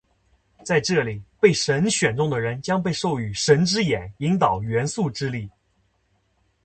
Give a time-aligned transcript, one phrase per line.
[0.65, 5.47] 在这里，被神选中的人将被授予「神之眼」，引导元素之力。